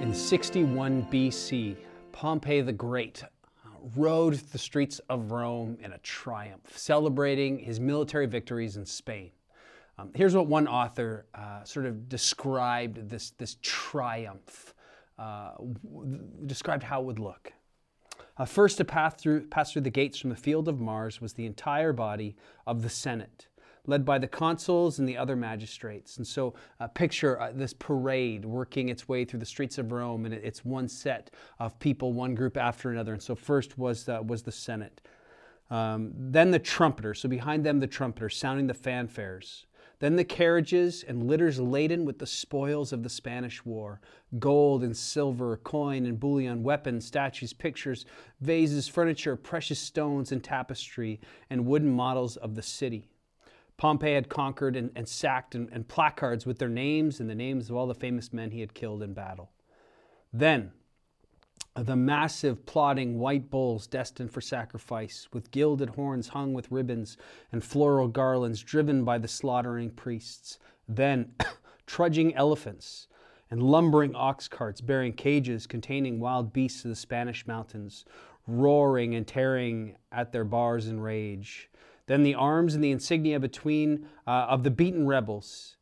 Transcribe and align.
In 0.00 0.12
61 0.12 1.06
BC, 1.10 1.76
Pompey 2.12 2.60
the 2.60 2.72
Great 2.72 3.22
uh, 3.24 3.68
rode 3.96 4.34
the 4.34 4.58
streets 4.58 4.98
of 5.08 5.30
Rome 5.30 5.78
in 5.80 5.92
a 5.92 5.98
triumph, 5.98 6.76
celebrating 6.76 7.58
his 7.58 7.80
military 7.80 8.26
victories 8.26 8.76
in 8.76 8.84
Spain. 8.84 9.30
Um, 9.98 10.10
here's 10.14 10.34
what 10.34 10.46
one 10.46 10.68
author 10.68 11.26
uh, 11.34 11.64
sort 11.64 11.86
of 11.86 12.08
described 12.08 13.08
this, 13.08 13.30
this 13.38 13.56
triumph, 13.62 14.74
uh, 15.18 15.52
w- 15.58 16.20
described 16.46 16.82
how 16.82 17.00
it 17.00 17.04
would 17.06 17.18
look. 17.18 17.52
Uh, 18.36 18.44
first 18.44 18.78
to 18.78 18.84
pass 18.84 19.14
through, 19.14 19.46
pass 19.46 19.72
through 19.72 19.82
the 19.82 19.90
gates 19.90 20.18
from 20.18 20.30
the 20.30 20.36
field 20.36 20.68
of 20.68 20.80
Mars 20.80 21.20
was 21.20 21.34
the 21.34 21.46
entire 21.46 21.92
body 21.92 22.36
of 22.66 22.82
the 22.82 22.88
Senate, 22.88 23.46
led 23.86 24.04
by 24.04 24.18
the 24.18 24.26
consuls 24.26 24.98
and 24.98 25.08
the 25.08 25.16
other 25.16 25.36
magistrates. 25.36 26.16
And 26.16 26.26
so, 26.26 26.54
uh, 26.80 26.88
picture 26.88 27.40
uh, 27.40 27.52
this 27.54 27.72
parade 27.72 28.44
working 28.44 28.88
its 28.88 29.08
way 29.08 29.24
through 29.24 29.38
the 29.40 29.46
streets 29.46 29.78
of 29.78 29.92
Rome, 29.92 30.24
and 30.24 30.34
it, 30.34 30.42
it's 30.44 30.64
one 30.64 30.88
set 30.88 31.30
of 31.60 31.78
people, 31.78 32.12
one 32.12 32.34
group 32.34 32.56
after 32.56 32.90
another. 32.90 33.12
And 33.12 33.22
so, 33.22 33.36
first 33.36 33.78
was, 33.78 34.08
was 34.24 34.42
the 34.42 34.52
Senate. 34.52 35.00
Um, 35.70 36.12
then 36.16 36.50
the 36.50 36.58
trumpeter, 36.58 37.14
so 37.14 37.28
behind 37.28 37.64
them 37.64 37.80
the 37.80 37.86
trumpeter, 37.86 38.28
sounding 38.28 38.66
the 38.66 38.74
fanfares. 38.74 39.64
Then 40.00 40.16
the 40.16 40.24
carriages 40.24 41.02
and 41.02 41.26
litters 41.26 41.60
laden 41.60 42.04
with 42.04 42.18
the 42.18 42.26
spoils 42.26 42.92
of 42.92 43.02
the 43.02 43.08
Spanish 43.08 43.64
War 43.64 44.00
gold 44.38 44.82
and 44.82 44.96
silver, 44.96 45.56
coin 45.58 46.06
and 46.06 46.18
bullion, 46.18 46.62
weapons, 46.62 47.06
statues, 47.06 47.52
pictures, 47.52 48.04
vases, 48.40 48.88
furniture, 48.88 49.36
precious 49.36 49.78
stones 49.78 50.32
and 50.32 50.42
tapestry, 50.42 51.20
and 51.50 51.66
wooden 51.66 51.90
models 51.90 52.36
of 52.36 52.54
the 52.54 52.62
city. 52.62 53.08
Pompey 53.76 54.14
had 54.14 54.28
conquered 54.28 54.76
and, 54.76 54.90
and 54.94 55.08
sacked, 55.08 55.54
and, 55.54 55.68
and 55.72 55.88
placards 55.88 56.46
with 56.46 56.58
their 56.58 56.68
names 56.68 57.20
and 57.20 57.28
the 57.28 57.34
names 57.34 57.70
of 57.70 57.76
all 57.76 57.86
the 57.86 57.94
famous 57.94 58.32
men 58.32 58.50
he 58.50 58.60
had 58.60 58.74
killed 58.74 59.02
in 59.02 59.14
battle. 59.14 59.50
Then, 60.32 60.72
the 61.76 61.96
massive, 61.96 62.64
plodding 62.66 63.18
white 63.18 63.50
bulls 63.50 63.86
destined 63.86 64.30
for 64.30 64.40
sacrifice, 64.40 65.28
with 65.32 65.50
gilded 65.50 65.90
horns 65.90 66.28
hung 66.28 66.54
with 66.54 66.70
ribbons 66.70 67.16
and 67.50 67.64
floral 67.64 68.06
garlands 68.06 68.62
driven 68.62 69.04
by 69.04 69.18
the 69.18 69.26
slaughtering 69.26 69.90
priests. 69.90 70.58
Then, 70.88 71.32
trudging 71.86 72.34
elephants 72.34 73.08
and 73.50 73.62
lumbering 73.62 74.14
ox 74.14 74.46
carts 74.46 74.80
bearing 74.80 75.12
cages 75.12 75.66
containing 75.66 76.20
wild 76.20 76.52
beasts 76.52 76.84
of 76.84 76.90
the 76.90 76.96
Spanish 76.96 77.46
mountains, 77.46 78.04
roaring 78.46 79.14
and 79.14 79.26
tearing 79.26 79.96
at 80.12 80.32
their 80.32 80.44
bars 80.44 80.86
in 80.86 81.00
rage. 81.00 81.70
Then 82.06 82.22
the 82.22 82.34
arms 82.34 82.74
and 82.74 82.84
the 82.84 82.90
insignia 82.90 83.40
between 83.40 84.06
uh, 84.26 84.46
of 84.48 84.62
the 84.62 84.70
beaten 84.70 85.06
rebels, 85.06 85.76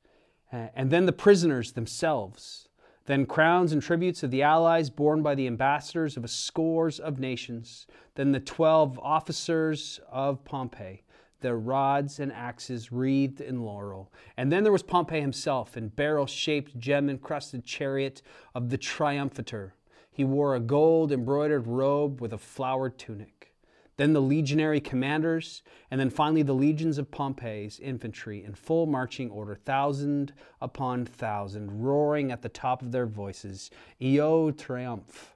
uh, 0.52 0.68
and 0.74 0.90
then 0.90 1.06
the 1.06 1.12
prisoners 1.12 1.72
themselves 1.72 2.68
then 3.06 3.26
crowns 3.26 3.72
and 3.72 3.82
tributes 3.82 4.22
of 4.22 4.30
the 4.30 4.42
allies 4.42 4.90
borne 4.90 5.22
by 5.22 5.34
the 5.34 5.46
ambassadors 5.46 6.16
of 6.16 6.24
a 6.24 6.28
scores 6.28 7.00
of 7.00 7.18
nations, 7.18 7.86
then 8.14 8.32
the 8.32 8.40
twelve 8.40 8.98
officers 9.00 10.00
of 10.10 10.44
Pompey, 10.44 11.02
their 11.40 11.58
rods 11.58 12.20
and 12.20 12.32
axes 12.32 12.92
wreathed 12.92 13.40
in 13.40 13.62
laurel. 13.62 14.12
And 14.36 14.52
then 14.52 14.62
there 14.62 14.72
was 14.72 14.82
Pompey 14.82 15.20
himself 15.20 15.76
in 15.76 15.88
barrel 15.88 16.26
shaped, 16.26 16.78
gem 16.78 17.10
encrusted 17.10 17.64
chariot 17.64 18.22
of 18.54 18.70
the 18.70 18.78
triumphator. 18.78 19.72
He 20.10 20.24
wore 20.24 20.54
a 20.54 20.60
gold 20.60 21.10
embroidered 21.10 21.66
robe 21.66 22.20
with 22.20 22.32
a 22.32 22.38
flowered 22.38 22.98
tunic 22.98 23.51
then 23.96 24.12
the 24.12 24.22
legionary 24.22 24.80
commanders, 24.80 25.62
and 25.90 26.00
then 26.00 26.10
finally 26.10 26.42
the 26.42 26.54
legions 26.54 26.98
of 26.98 27.10
Pompey's 27.10 27.78
infantry 27.80 28.42
in 28.42 28.54
full 28.54 28.86
marching 28.86 29.30
order, 29.30 29.54
thousand 29.54 30.32
upon 30.60 31.04
thousand, 31.04 31.82
roaring 31.82 32.32
at 32.32 32.42
the 32.42 32.48
top 32.48 32.82
of 32.82 32.92
their 32.92 33.06
voices, 33.06 33.70
Io 34.02 34.50
triumph. 34.50 35.34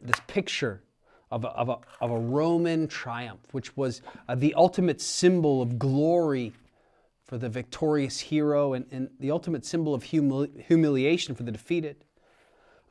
This 0.00 0.20
picture 0.26 0.82
of 1.30 1.44
a, 1.44 1.48
of 1.48 1.68
a, 1.68 1.78
of 2.00 2.10
a 2.10 2.18
Roman 2.18 2.88
triumph, 2.88 3.52
which 3.52 3.76
was 3.76 4.00
uh, 4.28 4.34
the 4.34 4.54
ultimate 4.54 5.00
symbol 5.00 5.60
of 5.60 5.78
glory 5.78 6.52
for 7.24 7.36
the 7.36 7.48
victorious 7.48 8.20
hero 8.20 8.72
and, 8.72 8.86
and 8.90 9.10
the 9.20 9.30
ultimate 9.30 9.66
symbol 9.66 9.94
of 9.94 10.04
humili- 10.04 10.64
humiliation 10.66 11.34
for 11.34 11.42
the 11.42 11.52
defeated. 11.52 12.04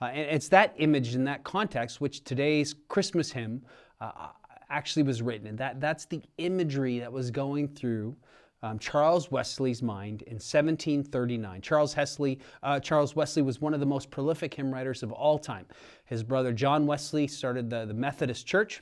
Uh, 0.01 0.05
and 0.05 0.29
it's 0.35 0.49
that 0.49 0.73
image 0.77 1.15
in 1.15 1.23
that 1.23 1.43
context 1.43 1.99
which 2.01 2.23
today's 2.23 2.75
Christmas 2.87 3.31
hymn 3.31 3.61
uh, 3.99 4.29
actually 4.69 5.03
was 5.03 5.21
written. 5.21 5.47
And 5.47 5.57
that, 5.57 5.79
that's 5.81 6.05
the 6.05 6.21
imagery 6.37 6.99
that 6.99 7.11
was 7.11 7.31
going 7.31 7.67
through 7.69 8.15
um, 8.63 8.79
Charles 8.79 9.29
Wesley's 9.29 9.83
mind 9.83 10.23
in 10.23 10.35
1739. 10.35 11.61
Charles, 11.61 11.95
Wesley, 11.95 12.39
uh, 12.63 12.79
Charles 12.79 13.15
Wesley 13.15 13.43
was 13.43 13.61
one 13.61 13.73
of 13.73 13.79
the 13.79 13.85
most 13.85 14.09
prolific 14.09 14.53
hymn 14.53 14.73
writers 14.73 15.03
of 15.03 15.11
all 15.11 15.37
time. 15.37 15.65
His 16.05 16.23
brother 16.23 16.51
John 16.53 16.87
Wesley 16.87 17.27
started 17.27 17.69
the, 17.69 17.85
the 17.85 17.93
Methodist 17.93 18.47
Church. 18.47 18.81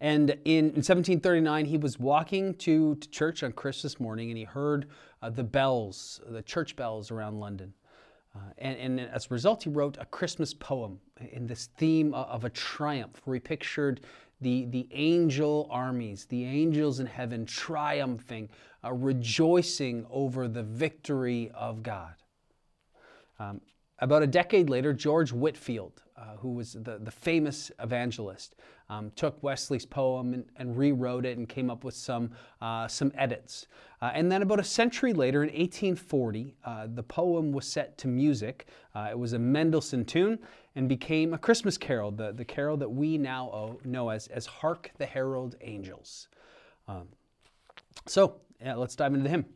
And 0.00 0.30
in, 0.44 0.66
in 0.70 0.82
1739, 0.82 1.64
he 1.66 1.78
was 1.78 1.98
walking 1.98 2.54
to, 2.54 2.94
to, 2.96 3.08
church 3.10 3.42
on 3.42 3.52
Christmas 3.52 3.98
morning 3.98 4.30
and 4.30 4.38
he 4.38 4.44
heard 4.44 4.88
uh, 5.22 5.30
the 5.30 5.44
bells, 5.44 6.20
the 6.28 6.42
church 6.42 6.76
bells 6.76 7.10
around 7.10 7.40
London. 7.40 7.72
Uh, 8.34 8.38
and, 8.58 8.78
and, 8.78 9.00
as 9.00 9.26
a 9.26 9.28
result, 9.28 9.62
he 9.62 9.70
wrote 9.70 9.96
a 10.00 10.04
Christmas 10.06 10.52
poem 10.52 10.98
in 11.32 11.46
this 11.46 11.68
theme 11.76 12.12
of 12.14 12.44
a 12.44 12.50
triumph, 12.50 13.20
where 13.24 13.34
he 13.34 13.40
pictured 13.40 14.00
the, 14.40 14.66
the 14.66 14.88
angel 14.92 15.68
armies, 15.70 16.26
the 16.26 16.44
angels 16.44 17.00
in 17.00 17.06
heaven 17.06 17.46
triumphing, 17.46 18.48
uh, 18.84 18.92
rejoicing 18.92 20.04
over 20.10 20.48
the 20.48 20.62
victory 20.62 21.50
of 21.54 21.82
God. 21.82 22.14
Um, 23.38 23.60
about 24.00 24.22
a 24.22 24.26
decade 24.26 24.68
later, 24.70 24.92
George 24.92 25.32
Whitefield, 25.32 26.02
uh, 26.16 26.36
who 26.38 26.50
was 26.54 26.72
the, 26.72 26.98
the 27.02 27.10
famous 27.10 27.70
evangelist, 27.78 28.56
um, 28.90 29.12
took 29.16 29.42
Wesley's 29.42 29.86
poem 29.86 30.34
and, 30.34 30.44
and, 30.56 30.76
rewrote 30.76 31.24
it 31.24 31.38
and 31.38 31.48
came 31.48 31.70
up 31.70 31.84
with 31.84 31.94
some, 31.94 32.30
uh, 32.60 32.86
some 32.86 33.12
edits. 33.16 33.66
Uh, 34.02 34.10
and 34.14 34.30
then 34.30 34.42
about 34.42 34.60
a 34.60 34.64
century 34.64 35.14
later, 35.14 35.42
in 35.42 35.48
1840, 35.48 36.54
uh, 36.64 36.86
the 36.94 37.02
poem 37.02 37.50
was 37.50 37.66
set 37.66 37.96
to 37.98 38.08
music. 38.08 38.66
Uh, 38.94 39.08
it 39.10 39.18
was 39.18 39.32
a 39.32 39.38
Mendelssohn 39.38 40.04
tune 40.04 40.38
and 40.76 40.88
became 40.88 41.32
a 41.32 41.38
Christmas 41.38 41.78
carol, 41.78 42.10
the, 42.10 42.32
the 42.32 42.44
carol 42.44 42.76
that 42.76 42.90
we 42.90 43.16
now 43.16 43.76
know 43.84 44.10
as, 44.10 44.26
as 44.28 44.44
Hark 44.44 44.90
the 44.98 45.06
Herald 45.06 45.56
Angels. 45.62 46.28
Um, 46.86 47.08
so 48.06 48.40
yeah, 48.60 48.74
let's 48.74 48.96
dive 48.96 49.12
into 49.12 49.24
the 49.24 49.30
hymn. 49.30 49.46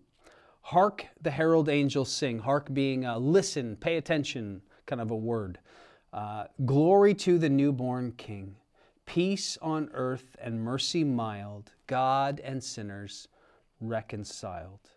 Hark 0.68 1.06
the 1.22 1.30
herald 1.30 1.70
angels 1.70 2.12
sing, 2.12 2.40
hark 2.40 2.68
being 2.74 3.06
a 3.06 3.18
listen, 3.18 3.74
pay 3.74 3.96
attention 3.96 4.60
kind 4.84 5.00
of 5.00 5.10
a 5.10 5.16
word. 5.16 5.58
Uh, 6.12 6.44
glory 6.66 7.14
to 7.14 7.38
the 7.38 7.48
newborn 7.48 8.12
King, 8.18 8.54
peace 9.06 9.56
on 9.62 9.88
earth 9.94 10.36
and 10.38 10.60
mercy 10.60 11.04
mild, 11.04 11.72
God 11.86 12.38
and 12.44 12.62
sinners 12.62 13.28
reconciled. 13.80 14.90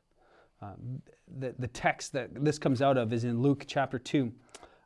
Um, 0.62 1.02
the, 1.40 1.56
the 1.58 1.70
text 1.70 2.12
that 2.12 2.44
this 2.44 2.59
comes 2.59 2.82
out 2.82 2.98
of 2.98 3.14
is 3.14 3.24
in 3.24 3.42
Luke 3.42 3.64
chapter 3.66 3.98
2, 3.98 4.30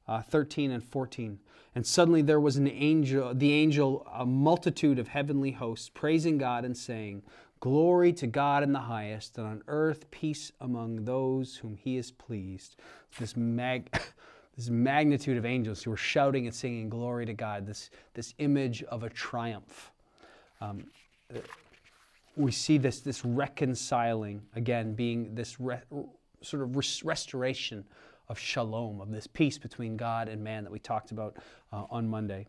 uh, 0.07 0.21
13 0.21 0.69
and 0.69 0.83
14. 0.83 1.39
And 1.73 1.85
suddenly 1.85 2.21
there 2.21 2.39
was 2.39 2.57
an 2.57 2.67
angel, 2.67 3.33
the 3.33 3.53
angel, 3.53 4.07
a 4.13 4.23
multitude 4.23 4.99
of 4.99 5.07
heavenly 5.07 5.51
hosts, 5.51 5.89
praising 5.89 6.37
God 6.37 6.63
and 6.63 6.77
saying, 6.77 7.23
Glory 7.65 8.13
to 8.13 8.27
God 8.27 8.61
in 8.61 8.73
the 8.73 8.79
highest, 8.79 9.39
and 9.39 9.47
on 9.47 9.63
earth 9.67 10.11
peace 10.11 10.51
among 10.61 11.03
those 11.03 11.55
whom 11.55 11.75
he 11.75 11.97
is 11.97 12.11
pleased. 12.11 12.75
This, 13.17 13.35
mag, 13.35 13.91
this 14.55 14.69
magnitude 14.69 15.35
of 15.35 15.47
angels 15.47 15.81
who 15.81 15.91
are 15.91 15.97
shouting 15.97 16.45
and 16.45 16.53
singing 16.53 16.89
glory 16.89 17.25
to 17.25 17.33
God, 17.33 17.65
this, 17.65 17.89
this 18.13 18.35
image 18.37 18.83
of 18.83 19.01
a 19.01 19.09
triumph. 19.09 19.91
Um, 20.61 20.91
we 22.35 22.51
see 22.51 22.77
this, 22.77 22.99
this 22.99 23.25
reconciling, 23.25 24.43
again, 24.55 24.93
being 24.93 25.33
this 25.33 25.59
re, 25.59 25.77
sort 26.43 26.61
of 26.61 26.75
res- 26.75 27.03
restoration 27.03 27.83
of 28.29 28.37
shalom, 28.37 29.01
of 29.01 29.09
this 29.09 29.25
peace 29.25 29.57
between 29.57 29.97
God 29.97 30.29
and 30.29 30.43
man 30.43 30.65
that 30.65 30.71
we 30.71 30.77
talked 30.77 31.09
about 31.09 31.37
uh, 31.73 31.85
on 31.89 32.07
Monday. 32.07 32.45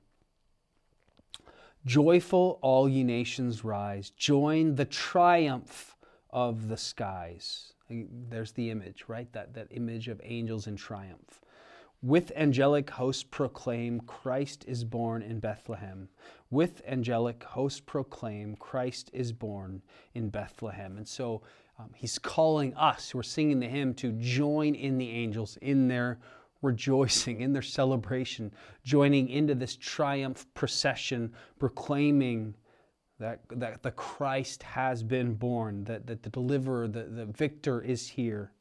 Joyful, 1.84 2.58
all 2.62 2.88
ye 2.88 3.05
nations 3.05 3.64
rise. 3.64 4.11
Join 4.11 4.75
the 4.75 4.84
triumph 4.84 5.96
of 6.31 6.69
the 6.69 6.76
skies. 6.76 7.73
There's 7.88 8.52
the 8.52 8.70
image, 8.70 9.05
right? 9.08 9.32
That, 9.32 9.55
that 9.55 9.69
image 9.70 10.08
of 10.08 10.20
angels 10.25 10.67
in 10.67 10.76
triumph. 10.76 11.40
With 12.02 12.31
angelic 12.37 12.90
hosts 12.90 13.23
proclaim 13.23 14.00
Christ 14.00 14.64
is 14.69 14.84
born 14.84 15.23
in 15.23 15.40
Bethlehem. 15.40 16.08
With 16.50 16.82
angelic 16.87 17.43
hosts 17.43 17.81
proclaim 17.81 18.56
Christ 18.56 19.11
is 19.12 19.32
born 19.32 19.82
in 20.14 20.28
Bethlehem. 20.28 20.99
And 20.99 21.08
so 21.08 21.43
um, 21.78 21.90
he's 21.94 22.19
calling 22.19 22.75
us 22.75 23.11
who 23.11 23.19
are 23.19 23.25
singing 23.25 23.61
the 23.61 23.69
hymn 23.69 23.94
to 23.94 24.12
join 24.12 24.75
in 24.75 24.99
the 24.99 25.11
angels 25.11 25.56
in 25.62 25.88
their 25.88 26.19
rejoicing, 26.62 27.41
in 27.41 27.53
their 27.53 27.62
celebration, 27.62 28.53
joining 28.85 29.29
into 29.29 29.55
this 29.55 29.76
triumph 29.76 30.47
procession, 30.55 31.32
proclaiming 31.58 32.55
that, 33.19 33.41
that 33.50 33.82
the 33.82 33.91
Christ 33.93 34.62
has 34.62 35.03
been 35.03 35.35
born, 35.35 35.85
that, 35.85 36.06
that 36.06 36.23
the 36.23 36.31
deliverer, 36.31 36.88
the, 36.88 37.05
the 37.05 37.26
victor 37.26 37.81
is 37.81 38.08
here. 38.08 38.53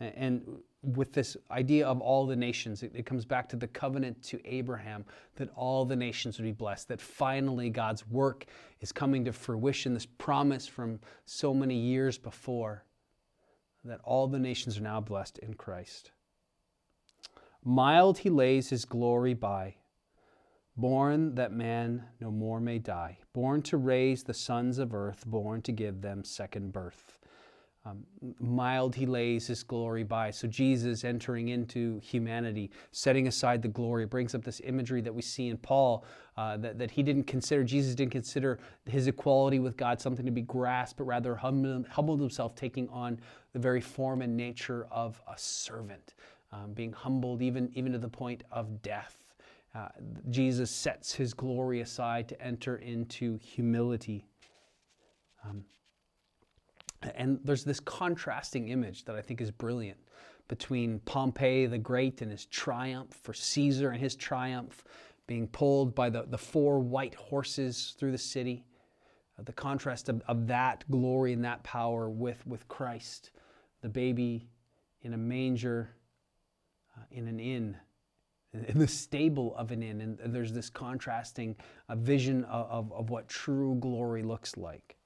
And 0.00 0.42
with 0.82 1.12
this 1.12 1.36
idea 1.50 1.86
of 1.86 2.00
all 2.00 2.26
the 2.26 2.36
nations, 2.36 2.82
it, 2.82 2.92
it, 2.94 3.04
comes 3.04 3.24
back 3.24 3.48
to 3.50 3.56
the 3.56 3.68
covenant 3.68 4.22
to 4.22 4.40
Abraham 4.46 5.04
that 5.36 5.50
all 5.54 5.84
the 5.84 5.96
nations 5.96 6.38
would 6.38 6.44
be 6.44 6.52
blessed, 6.52 6.88
that 6.88 7.00
finally 7.00 7.68
God's 7.68 8.06
work 8.08 8.46
is 8.80 8.92
coming 8.92 9.24
to 9.26 9.32
fruition, 9.32 9.92
this 9.92 10.06
promise 10.06 10.66
from 10.66 10.98
so 11.26 11.52
many 11.52 11.74
years 11.74 12.16
before, 12.16 12.84
that 13.84 14.00
all 14.04 14.26
the 14.26 14.38
nations 14.38 14.78
are 14.78 14.82
now 14.82 15.00
blessed 15.00 15.38
in 15.38 15.52
Christ. 15.54 16.12
Mild 17.64 18.18
he 18.18 18.30
lays 18.30 18.70
his 18.70 18.84
glory 18.84 19.34
by, 19.34 19.74
born 20.76 21.34
that 21.34 21.52
man 21.52 22.04
no 22.20 22.30
more 22.30 22.58
may 22.60 22.78
die, 22.78 23.18
born 23.34 23.60
to 23.62 23.76
raise 23.76 24.22
the 24.22 24.32
sons 24.32 24.78
of 24.78 24.94
earth, 24.94 25.24
born 25.26 25.60
to 25.62 25.72
give 25.72 26.00
them 26.00 26.24
second 26.24 26.72
birth. 26.72 27.18
Um, 27.86 28.04
mild 28.38 28.94
he 28.94 29.06
lays 29.06 29.46
his 29.46 29.62
glory 29.62 30.04
by. 30.04 30.30
So 30.30 30.46
Jesus 30.46 31.02
entering 31.02 31.48
into 31.48 31.98
humanity, 32.00 32.70
setting 32.92 33.26
aside 33.26 33.62
the 33.62 33.68
glory, 33.68 34.04
brings 34.04 34.34
up 34.34 34.44
this 34.44 34.60
imagery 34.64 35.00
that 35.00 35.14
we 35.14 35.22
see 35.22 35.48
in 35.48 35.56
Paul 35.56 36.04
uh, 36.36 36.58
that, 36.58 36.78
that 36.78 36.90
he 36.90 37.02
didn't 37.02 37.24
consider, 37.24 37.64
Jesus 37.64 37.94
didn't 37.94 38.12
consider 38.12 38.58
his 38.84 39.06
equality 39.06 39.60
with 39.60 39.78
God 39.78 39.98
something 39.98 40.26
to 40.26 40.30
be 40.30 40.42
grasped, 40.42 40.98
but 40.98 41.04
rather 41.04 41.34
humbled, 41.34 41.86
humbled 41.88 42.20
himself, 42.20 42.54
taking 42.54 42.86
on 42.90 43.18
the 43.54 43.58
very 43.58 43.80
form 43.80 44.20
and 44.20 44.36
nature 44.36 44.86
of 44.90 45.20
a 45.26 45.38
servant 45.38 46.14
um, 46.52 46.72
being 46.72 46.92
humbled 46.92 47.42
even, 47.42 47.70
even 47.74 47.92
to 47.92 47.98
the 47.98 48.08
point 48.08 48.42
of 48.50 48.82
death. 48.82 49.16
Uh, 49.74 49.88
Jesus 50.30 50.70
sets 50.70 51.14
his 51.14 51.32
glory 51.32 51.80
aside 51.80 52.28
to 52.28 52.42
enter 52.42 52.76
into 52.76 53.38
humility. 53.38 54.26
Um, 55.44 55.64
and 57.14 57.38
there's 57.44 57.64
this 57.64 57.80
contrasting 57.80 58.68
image 58.68 59.04
that 59.04 59.14
I 59.16 59.22
think 59.22 59.40
is 59.40 59.50
brilliant 59.50 59.98
between 60.48 60.98
Pompey 61.00 61.66
the 61.66 61.78
Great 61.78 62.22
and 62.22 62.30
his 62.30 62.46
triumph, 62.46 63.14
for 63.22 63.32
Caesar 63.32 63.90
and 63.90 64.00
his 64.00 64.16
triumph, 64.16 64.82
being 65.28 65.46
pulled 65.46 65.94
by 65.94 66.10
the, 66.10 66.24
the 66.28 66.36
four 66.36 66.80
white 66.80 67.14
horses 67.14 67.94
through 67.98 68.10
the 68.10 68.18
city. 68.18 68.64
Uh, 69.38 69.42
the 69.44 69.52
contrast 69.52 70.08
of, 70.08 70.20
of 70.26 70.48
that 70.48 70.84
glory 70.90 71.32
and 71.32 71.44
that 71.44 71.62
power 71.62 72.10
with, 72.10 72.44
with 72.48 72.66
Christ, 72.66 73.30
the 73.80 73.88
baby 73.88 74.48
in 75.02 75.14
a 75.14 75.16
manger 75.16 75.90
uh, 76.96 77.02
in 77.10 77.28
an 77.28 77.40
inn, 77.40 77.76
in 78.52 78.78
the 78.78 78.88
stable 78.88 79.54
of 79.56 79.70
an 79.70 79.82
inn. 79.82 80.00
And 80.00 80.34
there's 80.34 80.52
this 80.52 80.70
contrasting 80.70 81.56
uh, 81.88 81.96
vision 81.96 82.44
of, 82.44 82.66
of, 82.70 82.92
of 82.92 83.10
what 83.10 83.28
true 83.28 83.76
glory 83.80 84.22
looks 84.22 84.56
like. 84.56 84.96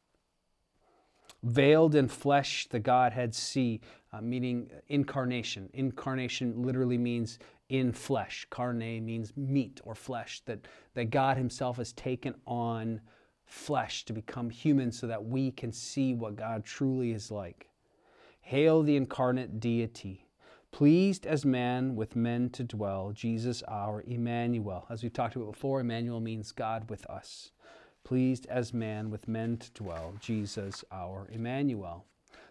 Veiled 1.43 1.95
in 1.95 2.09
flesh, 2.09 2.67
the 2.71 2.79
Godhead 2.79 3.35
see, 3.35 3.81
uh, 4.13 4.21
meaning 4.21 4.71
incarnation. 4.89 5.69
Incarnation 5.75 6.63
literally 6.63 6.97
means 6.97 7.39
in 7.69 7.93
flesh. 7.93 8.47
Carne 8.51 9.05
means 9.05 9.33
meat 9.37 9.81
or 9.85 9.95
flesh, 9.95 10.41
that, 10.47 10.61
that 10.95 11.11
God 11.11 11.37
Himself 11.37 11.77
has 11.77 11.93
taken 11.93 12.35
on 12.47 13.01
flesh 13.45 14.05
to 14.07 14.13
become 14.13 14.49
human 14.49 14.91
so 14.91 15.07
that 15.07 15.23
we 15.23 15.51
can 15.51 15.71
see 15.73 16.15
what 16.15 16.37
God 16.37 16.65
truly 16.65 17.13
is 17.13 17.31
like. 17.31 17.69
Hail 18.41 18.83
the 18.83 18.97
incarnate 18.97 19.61
deity 19.61 20.24
pleased 20.75 21.25
as 21.25 21.45
man 21.45 21.95
with 21.95 22.17
men 22.17 22.51
to 22.51 22.65
dwell, 22.65 23.13
Jesus 23.13 23.63
our 23.69 24.03
Emmanuel. 24.09 24.85
As 24.91 25.05
we've 25.05 25.13
talked 25.13 25.37
about 25.37 25.53
before, 25.53 25.79
Emmanuel 25.79 26.19
means 26.19 26.51
God 26.51 26.91
with 26.91 27.07
us. 27.07 27.53
Pleased 28.03 28.45
as 28.47 28.75
man 28.75 29.09
with 29.09 29.29
men 29.29 29.57
to 29.59 29.71
dwell, 29.71 30.15
Jesus 30.19 30.85
our 30.91 31.29
Emmanuel. 31.31 32.07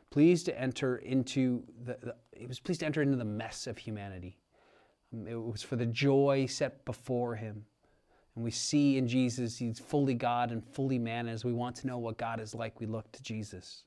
Pleased 0.09 0.45
to 0.45 0.57
enter 0.57 0.99
into 0.99 1.63
the, 1.83 1.97
the 2.01 2.15
he 2.33 2.45
was 2.45 2.61
pleased 2.61 2.79
to 2.79 2.85
enter 2.85 3.01
into 3.01 3.17
the 3.17 3.25
mess 3.25 3.67
of 3.67 3.77
humanity. 3.77 4.37
Um, 5.11 5.27
it 5.27 5.35
was 5.35 5.61
for 5.61 5.75
the 5.75 5.85
joy 5.85 6.45
set 6.45 6.85
before 6.85 7.35
him. 7.35 7.65
And 8.35 8.43
we 8.45 8.51
see 8.51 8.97
in 8.97 9.05
Jesus, 9.05 9.57
he's 9.57 9.79
fully 9.79 10.13
God 10.13 10.51
and 10.51 10.65
fully 10.65 10.97
man. 10.97 11.27
As 11.27 11.43
we 11.43 11.51
want 11.51 11.75
to 11.75 11.87
know 11.87 11.97
what 11.97 12.17
God 12.17 12.39
is 12.39 12.55
like, 12.55 12.79
we 12.79 12.85
look 12.85 13.11
to 13.11 13.21
Jesus. 13.21 13.83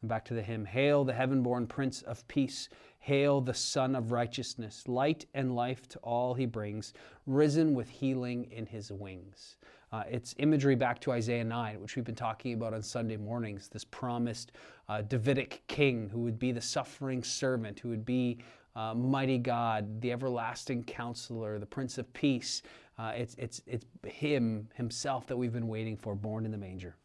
And 0.00 0.08
back 0.08 0.24
to 0.26 0.34
the 0.34 0.42
hymn 0.42 0.64
Hail 0.64 1.04
the 1.04 1.12
heaven 1.12 1.42
born 1.42 1.66
Prince 1.66 2.02
of 2.02 2.26
Peace. 2.28 2.68
Hail 3.00 3.40
the 3.40 3.54
Son 3.54 3.96
of 3.96 4.12
Righteousness. 4.12 4.86
Light 4.86 5.26
and 5.34 5.56
life 5.56 5.88
to 5.88 5.98
all 6.00 6.34
he 6.34 6.46
brings, 6.46 6.92
risen 7.26 7.74
with 7.74 7.88
healing 7.88 8.50
in 8.50 8.66
his 8.66 8.92
wings. 8.92 9.56
Uh, 9.90 10.02
it's 10.10 10.34
imagery 10.38 10.74
back 10.74 11.00
to 11.00 11.12
Isaiah 11.12 11.44
9, 11.44 11.80
which 11.80 11.96
we've 11.96 12.04
been 12.04 12.14
talking 12.14 12.52
about 12.52 12.74
on 12.74 12.82
Sunday 12.82 13.16
mornings. 13.16 13.68
This 13.68 13.84
promised 13.84 14.52
uh, 14.88 15.02
Davidic 15.02 15.62
king 15.66 16.10
who 16.10 16.20
would 16.20 16.38
be 16.38 16.52
the 16.52 16.60
suffering 16.60 17.24
servant, 17.24 17.80
who 17.80 17.88
would 17.88 18.04
be 18.04 18.38
uh, 18.76 18.94
mighty 18.94 19.38
God, 19.38 20.00
the 20.02 20.12
everlasting 20.12 20.84
counselor, 20.84 21.58
the 21.58 21.66
Prince 21.66 21.96
of 21.96 22.12
Peace. 22.12 22.62
Uh, 22.98 23.12
it's, 23.16 23.34
it's, 23.38 23.62
it's 23.66 23.86
him 24.06 24.68
himself 24.74 25.26
that 25.26 25.36
we've 25.36 25.52
been 25.52 25.68
waiting 25.68 25.96
for, 25.96 26.14
born 26.14 26.44
in 26.44 26.50
the 26.50 26.58
manger. 26.58 26.97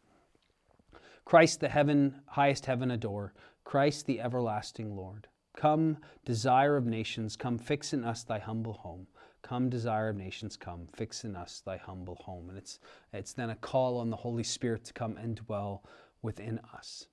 Christ 1.24 1.60
the 1.60 1.68
heaven, 1.68 2.14
highest 2.26 2.66
heaven 2.66 2.90
adore, 2.90 3.32
Christ 3.64 4.06
the 4.06 4.20
everlasting 4.20 4.94
Lord. 4.94 5.26
Come, 5.56 5.96
desire 6.24 6.76
of 6.76 6.86
nations, 6.86 7.36
come 7.36 7.58
fix 7.58 7.92
in 7.92 8.04
us 8.04 8.24
thy 8.24 8.38
humble 8.38 8.74
home. 8.74 9.06
Come, 9.42 9.68
desire 9.68 10.08
of 10.08 10.16
nations, 10.16 10.56
come, 10.56 10.88
fix 10.94 11.24
in 11.24 11.36
us 11.36 11.62
thy 11.64 11.76
humble 11.76 12.16
home. 12.16 12.48
And 12.48 12.58
it's, 12.58 12.78
it's 13.12 13.32
then 13.32 13.50
a 13.50 13.56
call 13.56 13.98
on 13.98 14.10
the 14.10 14.16
Holy 14.16 14.42
Spirit 14.42 14.84
to 14.84 14.92
come 14.92 15.16
and 15.16 15.36
dwell 15.36 15.84
within 16.22 16.60
us. 16.74 17.06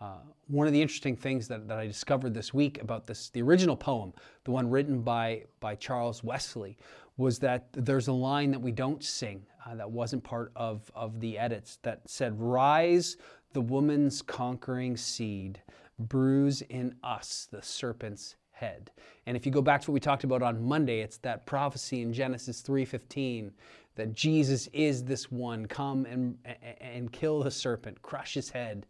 Uh, 0.00 0.18
one 0.48 0.66
of 0.66 0.72
the 0.74 0.82
interesting 0.82 1.16
things 1.16 1.48
that, 1.48 1.68
that 1.68 1.78
I 1.78 1.86
discovered 1.86 2.34
this 2.34 2.52
week 2.52 2.82
about 2.82 3.06
this, 3.06 3.30
the 3.30 3.40
original 3.40 3.76
poem, 3.76 4.12
the 4.44 4.50
one 4.50 4.68
written 4.68 5.00
by, 5.00 5.44
by 5.60 5.74
Charles 5.74 6.22
Wesley, 6.22 6.76
was 7.16 7.38
that 7.38 7.68
there's 7.72 8.08
a 8.08 8.12
line 8.12 8.50
that 8.50 8.60
we 8.60 8.72
don't 8.72 9.02
sing 9.02 9.46
uh, 9.64 9.74
that 9.74 9.90
wasn't 9.90 10.22
part 10.22 10.52
of, 10.54 10.90
of 10.94 11.18
the 11.20 11.38
edits 11.38 11.78
that 11.82 12.02
said, 12.06 12.38
Rise, 12.38 13.16
the 13.56 13.62
woman's 13.62 14.20
conquering 14.20 14.98
seed, 14.98 15.62
bruise 15.98 16.60
in 16.68 16.94
us 17.02 17.48
the 17.50 17.62
serpent's 17.62 18.36
head. 18.50 18.90
And 19.24 19.34
if 19.34 19.46
you 19.46 19.50
go 19.50 19.62
back 19.62 19.80
to 19.80 19.90
what 19.90 19.94
we 19.94 20.00
talked 20.00 20.24
about 20.24 20.42
on 20.42 20.62
Monday, 20.62 21.00
it's 21.00 21.16
that 21.18 21.46
prophecy 21.46 22.02
in 22.02 22.12
Genesis 22.12 22.60
3:15 22.60 23.54
that 23.94 24.12
Jesus 24.12 24.66
is 24.74 25.04
this 25.04 25.32
one, 25.32 25.64
come 25.64 26.04
and 26.04 26.36
and 26.82 27.10
kill 27.10 27.42
the 27.42 27.50
serpent, 27.50 28.02
crush 28.02 28.34
his 28.34 28.50
head. 28.50 28.86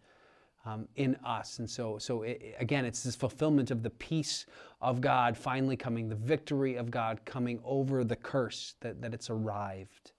Um, 0.64 0.88
in 0.96 1.14
us. 1.24 1.60
And 1.60 1.70
so, 1.70 1.96
so 1.96 2.22
it, 2.22 2.56
again, 2.58 2.84
it's 2.84 3.04
this 3.04 3.14
fulfillment 3.14 3.70
of 3.70 3.84
the 3.84 3.90
peace 3.90 4.46
of 4.80 5.00
God 5.00 5.36
finally 5.36 5.76
coming, 5.76 6.08
the 6.08 6.16
victory 6.16 6.74
of 6.74 6.90
God 6.90 7.24
coming 7.24 7.60
over 7.62 8.02
the 8.02 8.16
curse, 8.16 8.74
that, 8.80 9.00
that 9.00 9.14
it's 9.14 9.30
arrived. 9.30 10.10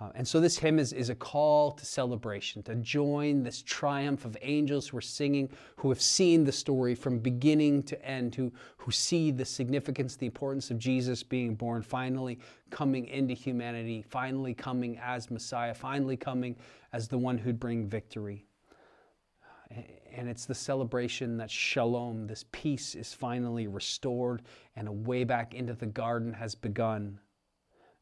Uh, 0.00 0.10
and 0.14 0.26
so 0.26 0.38
this 0.38 0.56
hymn 0.56 0.78
is, 0.78 0.92
is 0.92 1.10
a 1.10 1.14
call 1.14 1.72
to 1.72 1.84
celebration, 1.84 2.62
to 2.62 2.76
join 2.76 3.42
this 3.42 3.62
triumph 3.62 4.24
of 4.24 4.36
angels 4.42 4.86
who 4.86 4.96
are 4.96 5.00
singing, 5.00 5.50
who 5.76 5.88
have 5.88 6.00
seen 6.00 6.44
the 6.44 6.52
story 6.52 6.94
from 6.94 7.18
beginning 7.18 7.82
to 7.82 8.00
end, 8.06 8.32
who, 8.32 8.52
who 8.76 8.92
see 8.92 9.32
the 9.32 9.44
significance, 9.44 10.14
the 10.14 10.26
importance 10.26 10.70
of 10.70 10.78
Jesus 10.78 11.24
being 11.24 11.56
born, 11.56 11.82
finally 11.82 12.38
coming 12.70 13.06
into 13.06 13.34
humanity, 13.34 14.04
finally 14.08 14.54
coming 14.54 15.00
as 15.02 15.32
Messiah, 15.32 15.74
finally 15.74 16.16
coming 16.16 16.54
as 16.92 17.08
the 17.08 17.18
one 17.18 17.36
who'd 17.36 17.58
bring 17.58 17.84
victory. 17.84 18.44
And 20.14 20.28
it's 20.28 20.46
the 20.46 20.54
celebration 20.54 21.36
that 21.38 21.50
shalom, 21.50 22.26
this 22.26 22.44
peace, 22.52 22.94
is 22.94 23.12
finally 23.12 23.66
restored 23.66 24.42
and 24.76 24.86
a 24.86 24.92
way 24.92 25.24
back 25.24 25.54
into 25.54 25.74
the 25.74 25.86
garden 25.86 26.32
has 26.32 26.54
begun. 26.54 27.18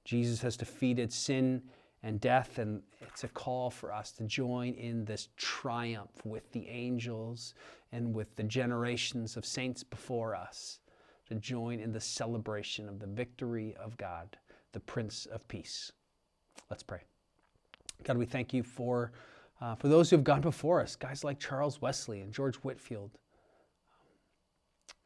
Jesus 0.05 0.41
has 0.43 0.57
defeated 0.57 1.13
sin 1.13 1.63
and 2.03 2.21
death. 2.21 2.59
And 2.59 2.83
it's 3.01 3.25
a 3.25 3.29
call 3.29 3.71
for 3.71 3.93
us 3.93 4.13
to 4.13 4.25
join 4.25 4.75
in 4.75 5.05
this 5.05 5.29
triumph 5.37 6.11
with 6.25 6.51
the 6.53 6.69
angels 6.69 7.55
and 7.93 8.15
with 8.15 8.35
the 8.37 8.43
generations 8.43 9.37
of 9.37 9.45
saints 9.45 9.83
before 9.83 10.35
us, 10.35 10.81
to 11.29 11.35
join 11.37 11.81
in 11.81 11.93
the 11.93 12.01
celebration 12.01 12.89
of 12.89 12.99
the 12.99 13.07
victory 13.07 13.75
of 13.79 13.97
God, 13.97 14.37
the 14.73 14.81
Prince 14.81 15.27
of 15.27 15.47
Peace. 15.49 15.93
Let's 16.71 16.83
pray. 16.83 17.01
God, 18.05 18.19
we 18.19 18.27
thank 18.27 18.53
you 18.53 18.63
for, 18.63 19.13
uh, 19.61 19.75
for 19.75 19.89
those 19.89 20.11
who 20.11 20.17
have 20.17 20.25
gone 20.25 20.41
before 20.41 20.81
us, 20.81 20.97
guys 20.97 21.25
like 21.25 21.39
Charles 21.39 21.81
Wesley 21.81 22.21
and 22.21 22.33
George 22.33 22.57
Whitefield, 22.57 23.11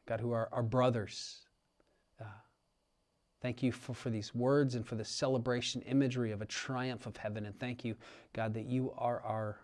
God, 0.07 0.19
who 0.19 0.31
are 0.31 0.49
our 0.51 0.63
brothers. 0.63 1.45
Uh, 2.19 2.25
Thank 3.41 3.63
you 3.63 3.71
for, 3.71 3.93
for 3.93 4.09
these 4.09 4.35
words 4.35 4.75
and 4.75 4.85
for 4.85 4.95
the 4.95 5.05
celebration 5.05 5.81
imagery 5.81 6.31
of 6.31 6.41
a 6.41 6.45
triumph 6.45 7.07
of 7.07 7.17
heaven. 7.17 7.45
And 7.45 7.59
thank 7.59 7.83
you, 7.83 7.95
God, 8.33 8.53
that 8.53 8.65
you 8.65 8.93
are 8.97 9.21
our, 9.21 9.57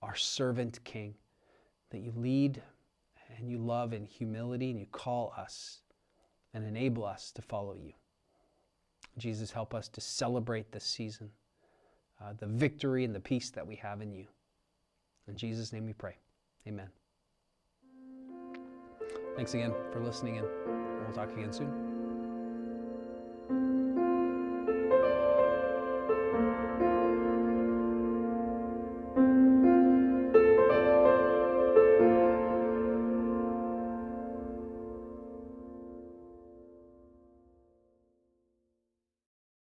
our 0.00 0.16
servant 0.16 0.82
king, 0.84 1.14
that 1.90 1.98
you 1.98 2.12
lead 2.16 2.62
and 3.36 3.50
you 3.50 3.58
love 3.58 3.92
in 3.92 4.06
humility 4.06 4.70
and 4.70 4.80
you 4.80 4.86
call 4.86 5.34
us 5.36 5.80
and 6.54 6.64
enable 6.64 7.04
us 7.04 7.30
to 7.32 7.42
follow 7.42 7.74
you. 7.74 7.92
Jesus, 9.18 9.50
help 9.50 9.74
us 9.74 9.88
to 9.88 10.00
celebrate 10.00 10.72
this 10.72 10.84
season, 10.84 11.30
uh, 12.22 12.32
the 12.38 12.46
victory 12.46 13.04
and 13.04 13.14
the 13.14 13.20
peace 13.20 13.50
that 13.50 13.66
we 13.66 13.76
have 13.76 14.00
in 14.00 14.12
you. 14.12 14.26
In 15.28 15.36
Jesus' 15.36 15.72
name 15.72 15.86
we 15.86 15.92
pray. 15.92 16.16
Amen. 16.66 16.88
Thanks 19.36 19.54
again 19.54 19.74
for 19.92 20.00
listening, 20.00 20.38
and 20.38 20.46
we'll 21.04 21.12
talk 21.14 21.30
again 21.36 21.52
soon 21.52 21.93
thank 23.48 23.60
you 23.60 23.83